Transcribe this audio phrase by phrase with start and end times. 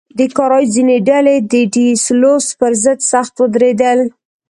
[0.17, 3.99] د کارایوس ځینې ډلې د ډي سلوس پر ضد سخت ودرېدل.